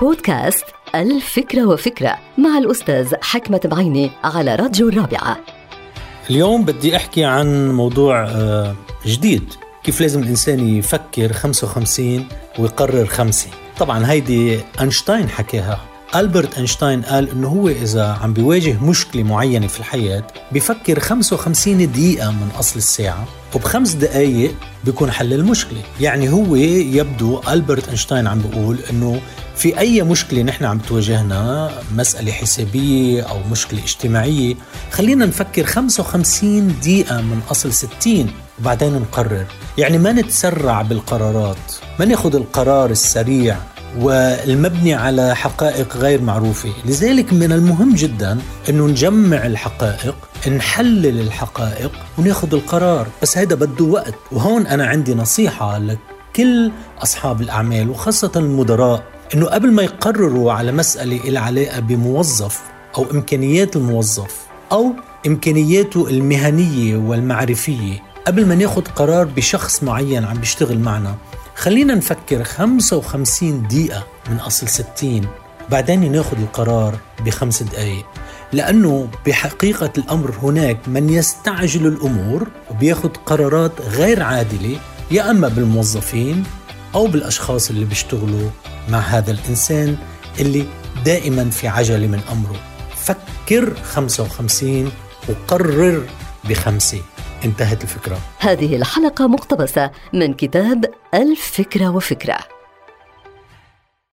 بودكاست 0.00 0.64
الفكرة 0.94 1.66
وفكرة 1.66 2.18
مع 2.38 2.58
الأستاذ 2.58 3.14
حكمة 3.22 3.60
بعيني 3.64 4.10
على 4.24 4.54
راديو 4.54 4.88
الرابعة. 4.88 5.36
اليوم 6.30 6.64
بدي 6.64 6.96
أحكي 6.96 7.24
عن 7.24 7.72
موضوع 7.72 8.24
آه، 8.24 8.74
جديد. 9.06 9.54
كيف 9.84 10.00
لازم 10.00 10.22
الإنسان 10.22 10.68
يفكر 10.78 11.32
55 11.32 12.28
ويقرر 12.58 13.06
خمسة؟ 13.06 13.48
طبعا 13.78 14.10
هيدي 14.10 14.60
أينشتاين 14.80 15.28
حكاها. 15.28 15.80
ألبرت 16.16 16.56
أينشتاين 16.56 17.02
قال 17.02 17.30
إنه 17.30 17.48
هو 17.48 17.68
إذا 17.68 18.18
عم 18.22 18.32
بيواجه 18.32 18.78
مشكلة 18.82 19.22
معينة 19.22 19.66
في 19.66 19.80
الحياة 19.80 20.26
بيفكر 20.52 21.00
55 21.00 21.92
دقيقة 21.92 22.30
من 22.30 22.48
أصل 22.58 22.76
الساعة 22.76 23.26
وبخمس 23.54 23.92
دقايق 23.92 24.54
بيكون 24.84 25.10
حل 25.10 25.32
المشكلة. 25.32 25.82
يعني 26.00 26.28
هو 26.28 26.56
يبدو 26.56 27.40
ألبرت 27.48 27.88
أينشتاين 27.88 28.26
عم 28.26 28.38
بيقول 28.38 28.78
إنه 28.90 29.20
في 29.56 29.78
أي 29.78 30.02
مشكلة 30.02 30.42
نحن 30.42 30.64
عم 30.64 30.78
تواجهنا 30.78 31.70
مسألة 31.94 32.32
حسابية 32.32 33.22
أو 33.22 33.38
مشكلة 33.50 33.82
اجتماعية 33.82 34.54
خلينا 34.92 35.26
نفكر 35.26 35.64
55 35.64 36.74
دقيقة 36.80 37.20
من 37.20 37.40
أصل 37.50 37.72
60 37.72 38.30
وبعدين 38.60 38.92
نقرر. 38.94 39.46
يعني 39.78 39.98
ما 39.98 40.12
نتسرع 40.12 40.82
بالقرارات 40.82 41.72
ما 41.98 42.04
ناخذ 42.04 42.36
القرار 42.36 42.90
السريع. 42.90 43.56
والمبني 43.98 44.94
على 44.94 45.36
حقائق 45.36 45.96
غير 45.96 46.22
معروفة. 46.22 46.72
لذلك 46.84 47.32
من 47.32 47.52
المهم 47.52 47.94
جدا 47.94 48.38
أنه 48.68 48.86
نجمع 48.86 49.46
الحقائق 49.46 50.14
نحلل 50.48 51.20
الحقائق 51.20 51.92
وناخذ 52.18 52.54
القرار. 52.54 53.06
بس 53.22 53.38
هيدا 53.38 53.54
بده 53.54 53.84
وقت. 53.84 54.14
وهون 54.32 54.66
أنا 54.66 54.86
عندي 54.86 55.14
نصيحة 55.14 55.78
لكل 55.78 56.70
أصحاب 57.02 57.40
الأعمال 57.40 57.90
وخاصة 57.90 58.32
المدراء 58.36 59.02
أنه 59.34 59.46
قبل 59.46 59.72
ما 59.72 59.82
يقرروا 59.82 60.52
على 60.52 60.72
مسألة 60.72 61.28
العلاقة 61.28 61.80
بموظف 61.80 62.60
أو 62.96 63.06
إمكانيات 63.10 63.76
الموظف 63.76 64.36
أو 64.72 64.92
إمكانياته 65.26 66.08
المهنية 66.10 66.96
والمعرفية 66.96 68.02
قبل 68.26 68.46
ما 68.46 68.54
ناخذ 68.54 68.82
قرار 68.82 69.24
بشخص 69.24 69.82
معين 69.82 70.24
عم 70.24 70.36
بيشتغل 70.38 70.78
معنا 70.78 71.14
خلينا 71.54 71.94
نفكر 71.94 72.44
55 72.44 73.68
دقيقة 73.68 74.06
من 74.30 74.36
أصل 74.36 74.68
60 74.68 75.26
بعدين 75.70 76.12
ناخذ 76.12 76.36
القرار 76.38 76.98
بخمس 77.24 77.62
دقائق 77.62 78.06
لأنه 78.52 79.08
بحقيقة 79.26 79.92
الأمر 79.98 80.34
هناك 80.42 80.88
من 80.88 81.10
يستعجل 81.10 81.86
الأمور 81.86 82.48
وبياخذ 82.70 83.08
قرارات 83.08 83.80
غير 83.80 84.22
عادلة 84.22 84.78
يا 85.10 85.30
أما 85.30 85.48
بالموظفين 85.48 86.44
أو 86.94 87.06
بالأشخاص 87.06 87.70
اللي 87.70 87.84
بيشتغلوا 87.84 88.50
مع 88.88 88.98
هذا 88.98 89.30
الإنسان 89.30 89.96
اللي 90.40 90.64
دائما 91.04 91.50
في 91.50 91.68
عجلة 91.68 92.06
من 92.06 92.20
أمره. 92.32 92.56
فكر 92.96 93.74
55 93.74 94.92
وقرر 95.28 96.06
بخمسة. 96.44 97.00
انتهت 97.44 97.82
الفكرة. 97.82 98.18
هذه 98.38 98.76
الحلقة 98.76 99.26
مقتبسة 99.26 99.90
من 100.12 100.34
كتاب 100.34 100.84
الفكرة 101.14 101.88
وفكرة. 101.96 102.53